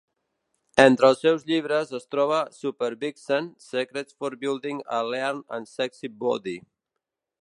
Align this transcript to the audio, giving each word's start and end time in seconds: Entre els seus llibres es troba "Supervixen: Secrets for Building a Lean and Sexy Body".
Entre 0.83 1.07
els 1.11 1.19
seus 1.25 1.43
llibres 1.49 1.91
es 1.99 2.07
troba 2.15 2.39
"Supervixen: 2.59 3.49
Secrets 3.67 4.19
for 4.23 4.39
Building 4.47 4.83
a 5.01 5.03
Lean 5.13 5.45
and 5.59 5.71
Sexy 5.73 6.15
Body". 6.25 6.57